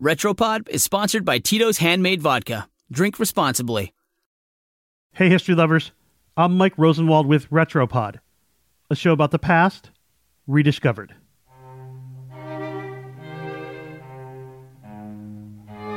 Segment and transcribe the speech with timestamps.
[0.00, 2.70] Retropod is sponsored by Tito's Handmade Vodka.
[2.90, 3.92] Drink responsibly.
[5.12, 5.92] Hey, history lovers.
[6.38, 8.20] I'm Mike Rosenwald with Retropod,
[8.88, 9.90] a show about the past
[10.46, 11.14] rediscovered.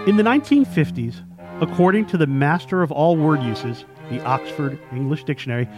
[0.06, 1.26] In the 1950s,
[1.62, 5.70] according to the master of all word uses, the Oxford English Dictionary,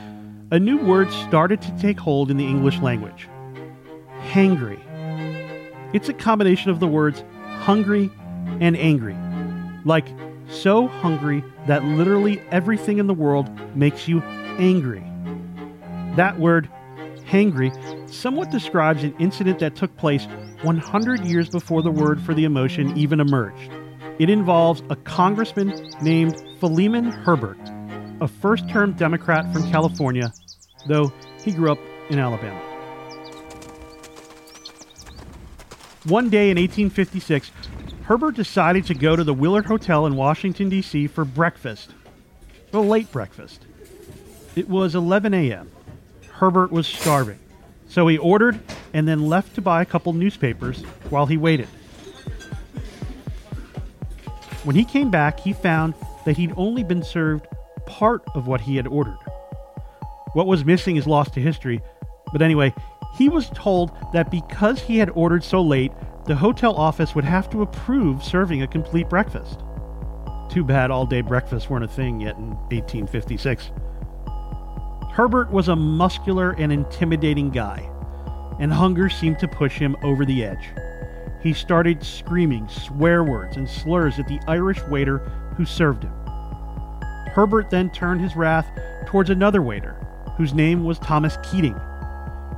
[0.50, 3.30] a new word started to take hold in the English language
[4.21, 4.80] hangry.
[5.94, 7.23] It's a combination of the words
[7.61, 8.11] hungry
[8.59, 9.15] and angry.
[9.83, 10.07] Like,
[10.47, 14.21] so hungry that literally everything in the world makes you
[14.57, 15.04] angry.
[16.15, 16.69] That word,
[17.27, 17.71] hangry,
[18.10, 20.27] somewhat describes an incident that took place
[20.61, 23.71] 100 years before the word for the emotion even emerged.
[24.19, 27.60] It involves a congressman named Philemon Herbert,
[28.21, 30.32] a first term Democrat from California,
[30.87, 31.11] though
[31.43, 31.79] he grew up
[32.09, 32.75] in Alabama.
[36.05, 37.50] One day in 1856,
[38.03, 41.08] Herbert decided to go to the Willard Hotel in Washington, D.C.
[41.08, 41.89] for breakfast.
[42.73, 43.66] A late breakfast.
[44.55, 45.71] It was 11 a.m.
[46.33, 47.39] Herbert was starving,
[47.88, 48.59] so he ordered
[48.93, 51.67] and then left to buy a couple newspapers while he waited.
[54.63, 57.47] When he came back, he found that he'd only been served
[57.87, 59.17] part of what he had ordered.
[60.33, 61.81] What was missing is lost to history,
[62.31, 62.75] but anyway,
[63.17, 65.91] he was told that because he had ordered so late,
[66.25, 69.61] the hotel office would have to approve serving a complete breakfast.
[70.49, 73.71] Too bad all day breakfasts weren't a thing yet in 1856.
[75.11, 77.89] Herbert was a muscular and intimidating guy,
[78.59, 80.69] and hunger seemed to push him over the edge.
[81.41, 85.19] He started screaming swear words and slurs at the Irish waiter
[85.55, 86.13] who served him.
[87.27, 88.67] Herbert then turned his wrath
[89.05, 89.95] towards another waiter,
[90.38, 91.80] whose name was Thomas Keating.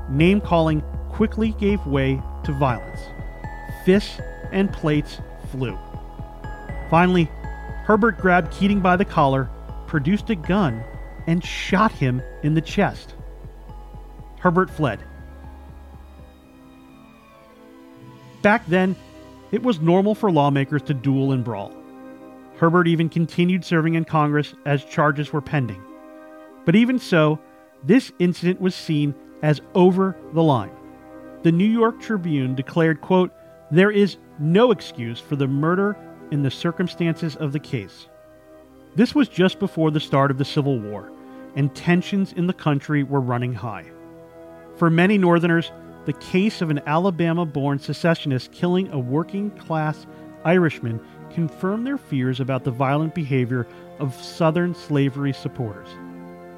[0.10, 3.02] Name calling quickly gave way to violence.
[3.86, 4.20] Fists
[4.52, 5.20] and plates
[5.52, 5.78] flew.
[6.90, 7.30] Finally,
[7.84, 9.50] Herbert grabbed Keating by the collar,
[9.88, 10.84] produced a gun,
[11.26, 13.16] and shot him in the chest.
[14.40, 15.00] Herbert fled.
[18.42, 18.96] Back then,
[19.52, 21.74] it was normal for lawmakers to duel and brawl.
[22.58, 25.82] Herbert even continued serving in Congress as charges were pending.
[26.66, 27.40] But even so,
[27.84, 30.72] this incident was seen as over the line.
[31.44, 33.32] The New York Tribune declared, quote,
[33.70, 35.98] there is no excuse for the murder
[36.32, 38.08] in the circumstances of the case.
[38.96, 41.12] This was just before the start of the Civil War,
[41.56, 43.86] and tensions in the country were running high.
[44.78, 45.72] For many Northerners,
[46.06, 50.08] the case of an Alabama born secessionist killing a working class
[50.46, 53.68] Irishman confirmed their fears about the violent behavior
[54.00, 55.90] of Southern slavery supporters.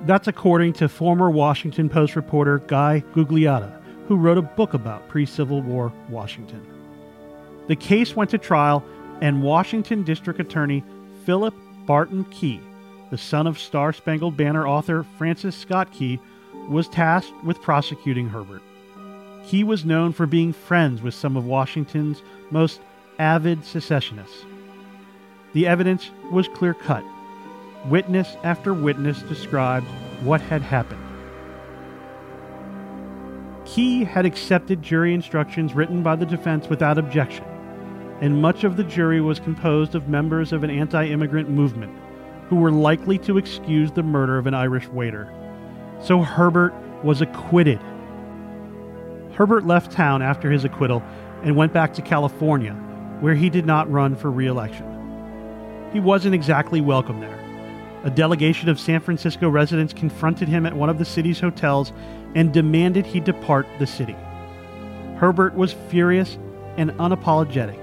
[0.06, 5.26] That's according to former Washington Post reporter Guy Gugliotta, who wrote a book about pre
[5.26, 6.66] Civil War Washington.
[7.68, 8.84] The case went to trial,
[9.22, 10.84] and Washington District Attorney
[11.26, 11.54] Philip
[11.86, 12.62] Barton Key,
[13.10, 16.20] the son of Star Spangled Banner author Francis Scott Key,
[16.70, 18.62] was tasked with prosecuting Herbert.
[19.46, 22.22] Key was known for being friends with some of Washington's
[22.52, 22.80] most
[23.18, 24.46] avid secessionists.
[25.54, 27.04] The evidence was clear cut.
[27.88, 29.88] Witness after witness described
[30.24, 31.02] what had happened.
[33.64, 37.46] Key had accepted jury instructions written by the defense without objection,
[38.20, 41.98] and much of the jury was composed of members of an anti immigrant movement
[42.50, 45.32] who were likely to excuse the murder of an Irish waiter.
[46.02, 46.74] So Herbert
[47.04, 47.80] was acquitted.
[49.36, 51.02] Herbert left town after his acquittal
[51.44, 52.74] and went back to California,
[53.22, 54.86] where he did not run for re election.
[55.94, 57.49] He wasn't exactly welcome there.
[58.04, 61.92] A delegation of San Francisco residents confronted him at one of the city's hotels
[62.34, 64.16] and demanded he depart the city.
[65.18, 66.38] Herbert was furious
[66.78, 67.78] and unapologetic.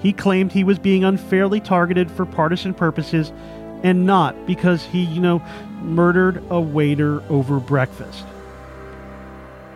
[0.00, 3.32] He claimed he was being unfairly targeted for partisan purposes
[3.82, 5.42] and not because he, you know,
[5.82, 8.24] murdered a waiter over breakfast.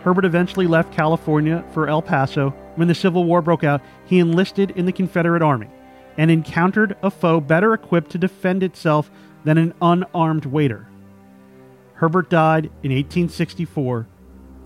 [0.03, 2.51] Herbert eventually left California for El Paso.
[2.75, 5.67] When the Civil War broke out, he enlisted in the Confederate Army
[6.17, 9.11] and encountered a foe better equipped to defend itself
[9.45, 10.87] than an unarmed waiter.
[11.93, 14.07] Herbert died in 1864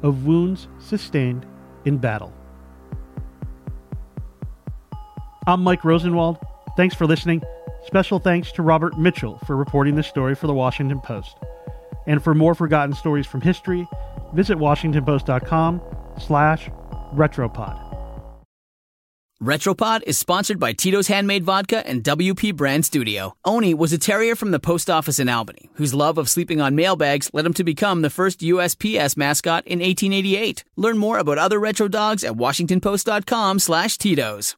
[0.04, 1.46] of wounds sustained
[1.86, 2.34] in battle.
[5.48, 6.38] I'm Mike Rosenwald.
[6.78, 7.42] Thanks for listening.
[7.86, 11.38] Special thanks to Robert Mitchell for reporting this story for the Washington Post.
[12.08, 13.88] And for more forgotten stories from history,
[14.34, 15.82] visit washingtonpost.com
[16.20, 16.70] slash
[17.14, 17.93] retropod.
[19.44, 23.36] Retropod is sponsored by Tito's Handmade Vodka and WP Brand Studio.
[23.46, 26.78] Owney was a terrier from the post office in Albany, whose love of sleeping on
[26.78, 30.64] mailbags led him to become the first USPS mascot in 1888.
[30.78, 34.56] Learn more about other retro dogs at washingtonpost.com slash Tito's.